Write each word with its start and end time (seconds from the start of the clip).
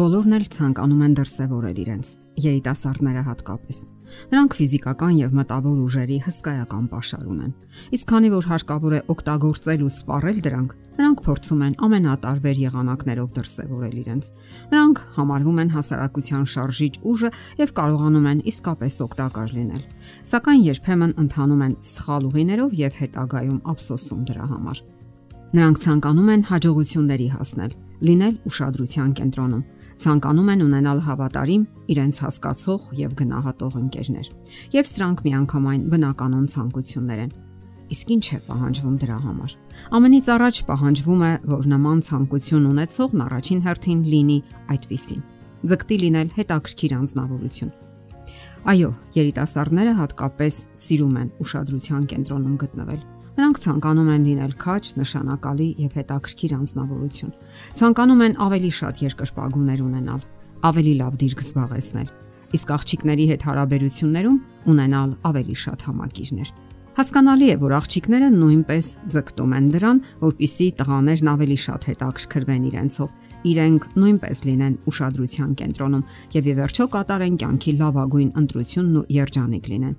Բոլորն 0.00 0.32
էլ 0.32 0.44
ցանկանում 0.48 1.00
են 1.04 1.14
դրսևորել 1.18 1.78
իրենց, 1.82 2.10
երիտասարդները 2.40 3.22
հատկապես։ 3.26 3.80
Նրանք 4.30 4.54
ֆիզիկական 4.56 5.18
եւ 5.18 5.34
մտավոր 5.36 5.82
ուժերի 5.84 6.16
հսկայական 6.24 6.86
pašար 6.88 7.26
ունեն։ 7.28 7.50
Իսկ 7.98 8.08
քանի 8.08 8.30
որ 8.32 8.48
հարկավոր 8.48 8.94
է 8.96 9.00
օգտագործել 9.12 9.84
ու 9.84 9.90
սպառել 9.92 10.38
դրանք, 10.46 10.72
նրանք 11.00 11.20
փորձում 11.26 11.60
են 11.66 11.76
ամենատարբեր 11.84 12.62
եղանակներով 12.64 13.28
դրսևորել 13.36 14.00
իրենց։ 14.00 14.32
Նրանք 14.72 15.04
համարվում 15.20 15.60
են 15.60 15.74
հասարակության 15.76 16.48
շարժիչ 16.54 16.94
ուժը 17.12 17.30
եւ 17.60 17.74
կարողանում 17.76 18.30
են 18.32 18.42
իսկապես 18.56 18.98
օգտակար 19.04 19.54
լինել։ 19.60 19.84
Սակայն 20.32 20.64
երբեմն 20.70 21.14
ընթանում 21.20 21.62
են 21.68 21.76
սխալ 21.92 22.24
ուղիներով 22.30 22.80
եւ 22.80 22.98
հետագայում 23.04 23.60
ափսոսում 23.68 24.24
դրա 24.32 24.48
համար։ 24.56 24.82
Նրանք 25.50 25.78
ցանկանում 25.84 26.28
են 26.30 26.42
հաջողությունների 26.46 27.28
հասնել, 27.36 27.72
լինել 28.08 28.34
ուշադրության 28.50 29.10
կենտրոնում 29.20 29.64
ցանկանում 30.00 30.48
են 30.54 30.62
ունենալ 30.64 31.00
հավատարիմ, 31.04 31.64
իրենց 31.92 32.18
հասկացող 32.24 32.84
եւ 33.00 33.10
գնահատող 33.20 33.74
ընկերներ։ 33.80 34.30
Եվ 34.72 34.86
սրանք 34.90 35.18
միանգամայն 35.26 35.82
բնականon 35.92 36.46
ցանկություններ 36.54 37.20
են։ 37.26 37.34
Իսկ 37.90 38.12
ինչ 38.14 38.24
է 38.30 38.38
պահանջվում 38.46 38.96
դրա 39.02 39.18
համար։ 39.26 39.54
Ամենից 39.98 40.26
առաջ 40.30 40.62
պահանջվում 40.70 41.22
է, 41.26 41.32
որ 41.52 41.68
նման 41.74 42.02
ցանկություն 42.06 42.68
ունեցողն 42.70 43.24
առաջին 43.26 43.62
հերթին 43.66 44.00
լինի 44.14 44.38
այդպիսին։ 44.72 45.22
Ձգտի 45.70 45.96
լինել 46.00 46.28
հետաքրքիր 46.40 46.92
անznավորություն։ 47.00 47.72
Այո, 48.70 48.90
երիտասարդները 49.16 49.92
հատկապես 50.00 50.54
սիրում 50.80 51.16
են 51.20 51.28
ուշադրության 51.44 52.02
կենտրոնում 52.14 52.56
գտնվել 52.60 53.00
Նրանք 53.38 53.60
ցանկանում 53.64 54.08
են 54.10 54.24
լինել 54.26 54.54
քաջ, 54.60 54.88
նշանակալի 55.00 55.68
եւ 55.84 55.92
հետաքրքիր 56.00 56.54
անznավորություն։ 56.56 57.34
Ցանկանում 57.78 58.24
են 58.26 58.34
ավելի 58.46 58.72
շատ 58.80 59.04
երկրպագուներ 59.06 59.84
ունենալ, 59.86 60.24
ավելի 60.70 60.94
լավ 61.00 61.20
դիրք 61.20 61.44
զբաղեցնել, 61.46 62.08
իսկ 62.58 62.74
աղջիկների 62.76 63.26
հետ 63.30 63.46
հարաբերություններում 63.50 64.40
ունենալ 64.74 65.14
ավելի 65.30 65.56
շատ 65.62 65.86
համակիրներ։ 65.90 66.50
Հասկանալի 66.90 67.46
է, 67.48 67.56
որ 67.62 67.72
աղջիկները 67.78 68.28
նույնպես 68.34 68.86
ձգտում 69.14 69.52
են 69.56 69.66
դրան, 69.72 69.98
որpիսի 70.20 70.66
տղաներն 70.80 71.28
ավելի 71.30 71.58
շատ 71.64 71.86
հետաքրքրվեն 71.90 72.64
իրենցով, 72.70 73.12
իրենք 73.50 73.86
նույնպես 74.00 74.42
լինեն 74.46 74.74
ուշադրության 74.90 75.50
կենտրոնում 75.60 76.04
եւ 76.34 76.48
ի 76.50 76.54
վերջո 76.60 76.86
կատարեն 76.94 77.36
կյանքի 77.40 77.72
լավագույն 77.80 78.30
ընտրությունն 78.40 79.00
ու 79.00 79.04
երջանիկ 79.16 79.68
լինեն։ 79.70 79.94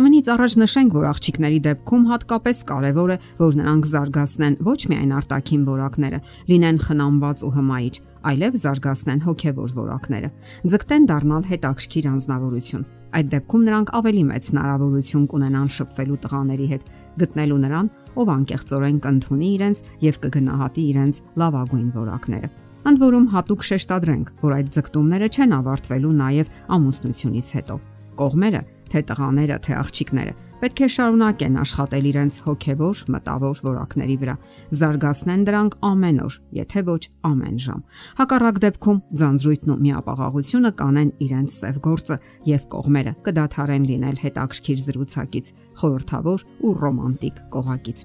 Ամենից 0.00 0.30
առաջ 0.36 0.56
նշենք, 0.62 0.96
որ 0.96 1.08
աղջիկների 1.12 1.60
դեպքում 1.66 2.04
հատկապես 2.10 2.60
կարևոր 2.72 3.14
է, 3.16 3.18
որ 3.42 3.56
նրանք 3.60 3.88
զարգացնեն 3.92 4.58
ոչ 4.66 4.80
միայն 4.90 5.16
արտաքին 5.20 5.64
որակները, 5.76 6.20
լինեն 6.50 6.82
խնամված 6.86 7.46
ու 7.46 7.54
հմայիչ, 7.56 7.96
այլև 8.26 8.60
զարգացնեն 8.66 9.24
հոգեվոր 9.26 9.74
որակները։ 9.76 10.30
Ձգտեն 10.66 11.10
դառնալ 11.12 11.50
հետաքրքիր 11.52 12.08
անznավորություն 12.16 12.86
Այդ 13.16 13.28
դեպքում 13.32 13.62
նրանք 13.66 13.92
ավելի 13.96 14.22
մեծ 14.28 14.48
հնարավորություն 14.50 15.22
կունենան 15.32 15.70
շփվելու 15.76 16.18
տղաների 16.26 16.66
հետ, 16.72 16.84
գտնելու 17.22 17.58
նրան, 17.62 17.90
ով 18.20 18.34
անկեղծորեն 18.34 19.00
կընդունի 19.06 19.50
իրենց 19.56 19.82
եւ 20.10 20.20
կգնահատի 20.26 20.86
իրենց 20.92 21.24
լավագույն 21.40 21.90
որակները։ 21.96 22.54
Ընդ 22.86 23.00
որում 23.02 23.28
հատուկ 23.34 23.62
շեշտադրենք, 23.66 24.32
որ 24.46 24.56
այդ 24.56 24.72
ձգտումները 24.76 25.28
չեն 25.36 25.54
ավարտվելու 25.56 26.16
նաև 26.22 26.50
ամուսնությունից 26.76 27.48
հետո։ 27.56 27.78
Կողմերը, 28.16 28.60
թե 28.92 29.00
տղաները, 29.10 29.56
թե 29.66 29.72
աղջիկները, 29.76 30.34
Պետք 30.56 30.78
է 30.80 30.86
շարունակեն 30.88 31.56
աշխատել 31.60 32.06
իրենց 32.08 32.36
հոգևոր, 32.46 33.00
մտավոր 33.12 33.58
որակների 33.66 34.14
վրա, 34.22 34.36
զարգացնեն 34.80 35.42
դրանք 35.44 35.76
ամեն 35.84 36.20
օր, 36.24 36.38
եթե 36.56 36.82
ոչ 36.86 37.02
ամեն 37.28 37.58
ժամ։ 37.66 37.82
Հակառակ 38.22 38.60
դեպքում 38.64 39.02
ձանձրույթն 39.20 39.74
ու 39.74 39.78
միապաղաղությունը 39.84 40.72
կանեն 40.80 41.12
իրենց 41.28 41.58
սև 41.60 41.80
գործը 41.84 42.18
եւ 42.48 42.66
կողմերը 42.72 43.14
կդադարեն 43.28 43.86
լինել 43.92 44.18
հետաքրքիր 44.24 44.82
զրուցակից, 44.86 45.52
խորթավոր 45.76 46.48
ու 46.64 46.74
ռոմանտիկ 46.86 47.46
կողակից։ 47.52 48.04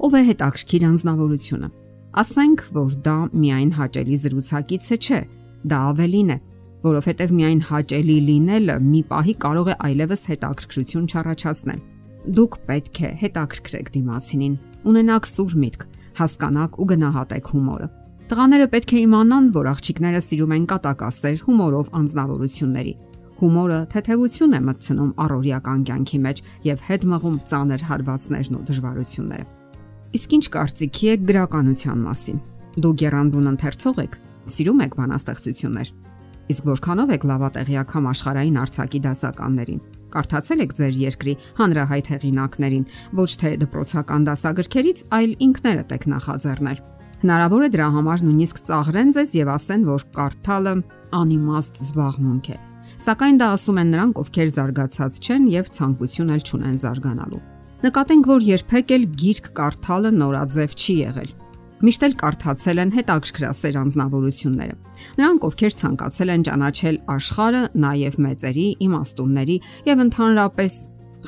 Ով 0.00 0.14
է 0.14 0.22
հետաքրքիր 0.30 0.90
անznավորությունը։ 0.94 1.74
Ասենք, 2.10 2.62
որ 2.74 2.94
դա 3.06 3.16
միայն 3.38 3.68
հաճելի 3.76 4.16
զրուցակիցը 4.18 4.96
չէ, 4.98 5.18
դա 5.70 5.76
ավելին 5.90 6.32
է, 6.34 6.36
որովհետև 6.82 7.34
միայն 7.38 7.60
հաճելի 7.68 8.16
լինելը 8.26 8.76
մի 8.82 9.02
պահի 9.12 9.34
կարող 9.44 9.70
է 9.70 9.76
այլևս 9.86 10.24
հետաքրքրություն 10.30 11.04
չառաջացնել։ 11.06 11.84
Դուք 12.40 12.56
պետք 12.70 12.98
է 13.00 13.10
հետաքրքրեք 13.20 13.92
դիմացինին, 13.94 14.56
ունենաք 14.90 15.30
սուր 15.30 15.54
միտք, 15.62 15.86
հասկանաք 16.18 16.80
ու 16.82 16.88
գնահատեք 16.90 17.52
հումորը։ 17.54 17.88
Տղաները 18.30 18.66
պետք 18.74 18.90
է 18.90 18.98
իմանան, 19.06 19.46
որ 19.54 19.70
աղջիկները 19.70 20.24
սիրում 20.26 20.56
են 20.58 20.66
կատակասեր 20.74 21.40
հումորով 21.46 21.94
անznավորությունների։ 22.00 22.94
Հումորը 23.40 23.78
թեթևություն 23.94 24.58
է 24.58 24.60
մտցնում 24.66 25.14
առօրյական 25.24 25.86
կյանքի 25.90 26.20
մեջ 26.26 26.44
եւ 26.74 26.84
հետ 26.90 27.08
մղում 27.14 27.40
ծանր 27.54 27.88
հարվածներն 27.90 28.60
ու 28.60 28.66
դժվարությունները։ 28.70 29.59
Իսկ 30.10 30.32
ինչ 30.34 30.46
կարծիքի 30.50 31.08
եք 31.10 31.26
գրականության 31.28 32.00
մասին։ 32.02 32.38
Դուք 32.82 33.02
երանդուն 33.04 33.50
ընթերցող 33.50 33.98
եք, 34.02 34.14
սիրում 34.50 34.80
եք 34.82 34.94
բանաստեղծություններ։ 34.98 35.90
Իսկ 36.50 36.64
որքանով 36.66 37.12
եք 37.14 37.26
լավատեղյակ 37.30 37.92
համաշխարային 37.94 38.58
արցակի 38.58 39.00
դասականներին։ 39.06 39.82
Կարդացել 40.10 40.62
եք 40.64 40.74
ձեր 40.80 40.96
երկրի 41.00 41.34
հանրահայտ 41.60 42.10
հեղինակներին, 42.10 42.88
ոչ 43.20 43.30
թե 43.38 43.52
դպրոցական 43.60 44.26
դասագրքերից, 44.26 45.04
այլ 45.14 45.30
ինքներդ 45.46 45.94
եք 45.94 46.08
նախաձեռնել։ 46.10 46.82
Հնարավոր 47.20 47.62
է 47.62 47.70
դրա 47.70 47.88
համար 47.94 48.24
նույնիսկ 48.26 48.60
ծաղրեն 48.66 49.14
ձեզ 49.14 49.36
եւ 49.38 49.52
ասեն, 49.54 49.86
որ 49.90 50.06
կարդալը 50.18 50.74
անիմաստ 51.20 51.80
զբաղմունք 51.86 52.50
է։ 52.50 52.58
Սակայն 53.06 53.40
դա 53.40 53.52
ասում 53.54 53.80
են 53.84 53.94
նրանք, 53.94 54.20
ովքեր 54.24 54.52
զարգացած 54.58 55.22
չեն 55.22 55.48
եւ 55.54 55.72
ցանկություն 55.78 56.34
էլ 56.34 56.46
չունեն 56.50 56.76
զարգանալու։ 56.82 57.42
Նկատենք, 57.80 58.26
որ 58.28 58.42
երբեք 58.44 58.90
էլ 58.92 59.04
գիրք 59.20 59.46
կարդալը 59.56 60.10
նորաձև 60.20 60.74
չի 60.76 60.96
եղել 61.00 61.30
միշտ 61.80 62.02
էլ 62.04 62.14
կարդացել 62.20 62.80
են 62.82 62.90
հետաքրքրասեր 62.92 63.76
անznավորությունները։ 63.80 64.74
Նրանք, 65.16 65.46
ովքեր 65.48 65.76
ցանկացել 65.80 66.32
են 66.34 66.44
ճանաչել 66.48 66.98
աշխարհը, 67.14 67.62
նաև 67.84 68.18
մեծերի, 68.26 68.66
իմաստունների 68.84 69.56
եւ 69.88 70.02
ընդհանրապես 70.04 70.76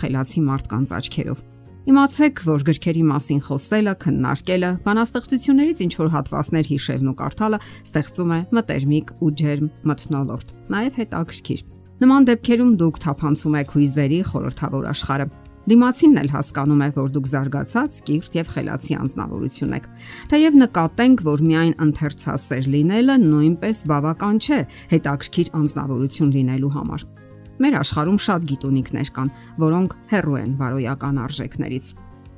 խելացի 0.03 0.45
մարդկանց 0.53 0.93
աչքերով։ 0.99 1.43
Իմացեք, 1.83 2.43
որ 2.47 2.65
գրքերի 2.69 3.05
մասին 3.09 3.41
խոսելը, 3.49 3.95
քննարկելը, 4.05 4.71
բանաստեղծություններից 4.85 5.81
ինչ 5.83 5.93
որ 5.99 6.13
հատվածներ 6.13 6.69
հիշելն 6.69 7.11
ու 7.11 7.17
կարդալը 7.23 7.59
ստեղծում 7.89 8.35
է 8.37 8.41
մտերմիկ 8.61 9.15
ու 9.19 9.33
ջերմ 9.41 9.73
մթնոլորտ, 9.89 10.53
նաև 10.77 11.01
հետաքրքիր։ 11.03 11.65
Նման 12.03 12.29
դեպքերում 12.29 12.71
դուք 12.83 13.03
թափանցում 13.03 13.59
եք 13.63 13.75
հույզերի 13.79 14.21
խորթավոր 14.31 14.87
աշխարհը 14.93 15.27
Դիմացինն 15.63 16.19
էլ 16.19 16.31
հասկանում 16.33 16.81
է, 16.83 16.87
որ 16.97 17.11
դուք 17.15 17.27
զարգացած, 17.31 17.97
կիրթ 18.09 18.33
եւ 18.35 18.49
խելացի 18.51 18.95
անznավորություն 18.99 19.75
եք։ 19.77 19.85
Թեև 20.33 20.57
նկատենք, 20.59 21.21
որ 21.29 21.43
միայն 21.47 21.75
ընթերցասեր 21.87 22.67
լինելը 22.73 23.17
նույնպես 23.23 23.83
բավական 23.93 24.41
չէ 24.43 24.59
հետաքրքիր 24.91 25.53
անznավորություն 25.63 26.33
լինելու 26.35 26.73
համար։ 26.75 27.05
Մեր 27.63 27.77
աշխարհում 27.79 28.19
շատ 28.27 28.49
գիտունիկներ 28.51 29.13
կան, 29.15 29.31
որոնք 29.63 29.95
հեռու 30.11 30.39
են 30.43 30.51
բարոյական 30.59 31.23
արժեքներից։ 31.23 31.87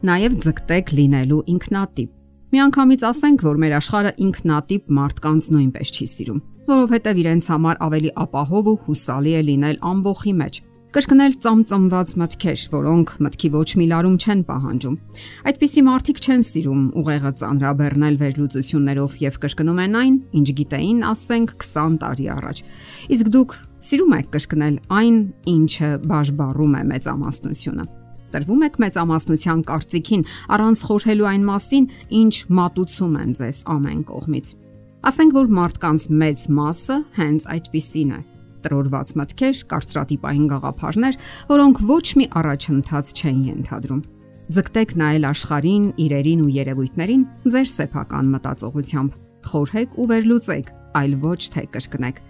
Նաև 0.05 0.37
ձգտեք 0.45 0.95
լինելու 1.01 1.43
ինքնատիպ։ 1.55 2.11
Միանգամից 2.55 3.03
ասենք, 3.09 3.41
որ 3.49 3.57
մեր 3.65 3.73
աշխարհը 3.81 4.13
ինքնատիպ 4.25 4.93
մարդկանց 5.01 5.47
նույնպես 5.55 5.95
չի 5.95 6.07
սիրում, 6.13 6.43
որովհետև 6.69 7.21
իրենց 7.25 7.49
համար 7.55 7.81
ավելի 7.89 8.11
ապահով 8.25 8.69
ու 8.75 8.77
հուսալի 8.85 9.33
է 9.35 9.43
լինել 9.49 9.81
ամբողջի 9.95 10.35
մեջ, 10.45 10.61
կրկնել 10.95 11.33
ծամծամված 11.43 12.11
մտքեր, 12.21 12.61
որոնք 12.71 13.13
մտքի 13.25 13.49
ոչ 13.51 13.71
մի 13.81 13.87
լարում 13.91 14.13
չեն 14.15 14.43
պահանջում։ 14.47 14.99
Այդպիսի 15.51 15.83
մարդիկ 15.89 16.19
չեն 16.23 16.43
սիրում 16.47 16.85
ուղեղը 17.01 17.33
ծանրաբեռնել 17.41 18.19
վերլուծություններով 18.21 19.17
եւ 19.25 19.39
կրկնում 19.43 19.81
են 19.85 19.97
այն, 20.01 20.15
ինչ 20.39 20.47
գիտեին, 20.61 21.01
ասենք 21.11 21.55
20 21.67 21.97
տարի 22.05 22.29
առաջ։ 22.35 22.63
Իսկ 23.11 23.33
դուք 23.35 23.57
սիրում 23.91 24.15
եք 24.15 24.29
կրկնել 24.39 24.77
այն, 25.03 25.17
ինչը 25.55 25.91
բաժբառում 26.15 26.79
է 26.79 26.83
մեծամասնությունը 26.95 27.87
տրվում 28.35 28.63
եք 28.67 28.79
մեծամասնության 28.83 29.61
կարծիքին 29.69 30.23
առանց 30.55 30.81
խորհելու 30.89 31.29
այն 31.31 31.45
մասին, 31.51 31.85
ինչ 32.19 32.35
մատուցում 32.59 33.15
են 33.23 33.35
ձեզ 33.39 33.63
ամեն 33.75 34.03
կողմից։ 34.11 34.55
Ասենք 35.11 35.39
որ 35.39 35.51
մարդկանց 35.59 36.07
մեծ 36.25 36.47
մասը 36.59 37.01
հենց 37.19 37.51
այդպիսին 37.55 38.15
է 38.19 38.23
տրորված 38.65 39.15
մտքեր, 39.21 39.63
կարծրատիպային 39.71 40.47
գաղափարներ, 40.55 41.19
որոնք 41.55 41.83
ոչ 41.95 42.07
մի 42.21 42.27
առաջընթաց 42.41 43.15
չեն 43.15 43.41
ենթադրում։ 43.55 44.05
Ձգտեք 44.55 44.91
նայել 45.01 45.25
աշխարհին, 45.31 45.85
իրերին 46.05 46.41
ու 46.45 46.53
երևույթներին 46.53 47.23
ձեր 47.55 47.69
սեփական 47.75 48.27
մտածողությամբ։ 48.35 49.19
Խորհեք 49.45 49.97
ու 49.97 50.09
վերլուծեք, 50.11 50.71
այլ 51.01 51.15
ոչ 51.25 51.41
թե 51.55 51.65
կրկնեք։ 51.75 52.21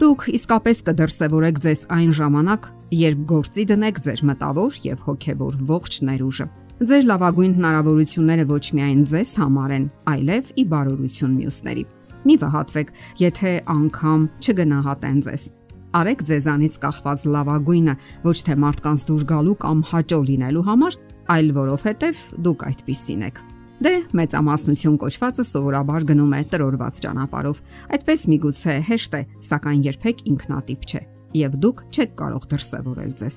Դուք 0.00 0.22
իսկապես 0.32 0.78
կդրսևորեք 0.86 1.58
ձեզ 1.60 1.80
այն 1.92 2.12
ժամանակ, 2.16 2.68
երբ 2.96 3.24
գործի 3.34 3.64
դնեք 3.68 4.00
ձեր 4.06 4.22
մտավոր 4.30 4.78
եւ 4.86 5.02
հոգեվոր 5.10 5.58
ողջ 5.68 5.98
ներուժը։ 6.08 6.46
Ձեր 6.80 7.04
լավագույն 7.10 7.56
հնարավորությունները 7.58 8.44
ոչ 8.48 8.64
միայն 8.78 9.02
ձեզ 9.10 9.32
համար 9.42 9.74
են, 9.76 9.86
այլև 10.14 10.52
ի 10.56 10.64
բարօրություն 10.72 11.34
մյուսների։ 11.36 11.84
Մի 12.24 12.36
վհատվեք, 12.40 12.92
եթե 13.20 13.56
անգամ 13.76 14.28
չգնահատեն 14.40 15.24
ձեզ։ 15.28 15.50
Արեք 15.90 16.20
ձեզանից 16.22 16.74
կախված 16.84 17.22
լավագույնը 17.34 17.94
ոչ 18.22 18.34
թե 18.46 18.54
մարդկանց 18.62 19.04
դուր 19.08 19.22
գալու 19.26 19.54
կամ 19.64 19.78
հաճո 19.90 20.18
լինելու 20.28 20.62
համար, 20.68 20.96
այլ 21.34 21.48
որովհետև 21.56 22.20
դուք 22.46 22.60
այդպիսին 22.68 23.24
եք։ 23.26 23.40
Դե 23.80 23.92
մեծամասնություն 24.20 24.98
կոչվածը 25.02 25.44
սովորաբար 25.50 26.06
գնում 26.10 26.34
է 26.36 26.40
տրորված 26.52 27.00
ճանապարով։ 27.00 27.62
Այդպես 27.96 28.26
միգուցե 28.30 28.74
հեշտ 28.86 29.16
է, 29.18 29.22
սակայն 29.50 29.80
երբեք 29.88 30.22
ինքնատիպ 30.30 30.86
չէ 30.90 31.02
եւ 31.40 31.56
դուք 31.64 31.82
չեք 31.90 32.14
կարող 32.20 32.46
դրսևորել 32.50 33.12
ձեզ։ 33.20 33.34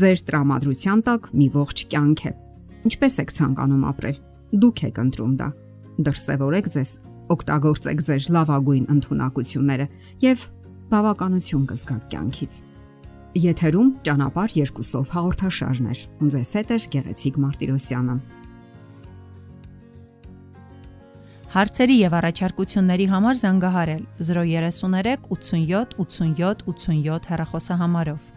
Ձեր 0.00 0.22
տրամադրության 0.28 1.04
տակ 1.08 1.28
մի 1.40 1.48
ողջ 1.54 1.84
կյանք 1.94 2.24
է։ 2.24 2.32
Ինչպես 2.88 3.18
եք 3.24 3.34
ցանկանում 3.38 3.84
ապրել։ 3.94 4.18
Դուք 4.64 4.82
եք 4.88 5.00
ընտրում 5.04 5.34
դա։ 5.40 5.48
Դրսևորեք 6.04 6.68
ձեզ, 6.74 6.90
օգտագործեք 7.34 8.04
ձեր 8.08 8.28
լավագույն 8.34 8.86
ընտունակությունները 8.94 9.86
եւ 10.24 10.48
բավականություն 10.94 11.66
կզգաք 11.70 12.06
կյանքից։ 12.14 12.56
Եթերում 13.34 13.88
ճանապարհ 14.06 14.52
երկուսով 14.60 15.12
հաղորդաշարներ։ 15.14 16.02
Ձեզ 16.34 16.52
հետ 16.58 16.72
է 16.74 16.76
Գեղեցիկ 16.94 17.38
Մարտիրոսյանը։ 17.44 18.16
Հարցերի 21.54 21.96
եւ 22.02 22.14
առաջարկությունների 22.18 23.04
համար 23.14 23.40
զանգահարել 23.42 24.06
033 24.28 25.28
87 25.34 25.98
87 26.02 26.64
87 26.70 27.28
հեռախոսահամարով։ 27.30 28.33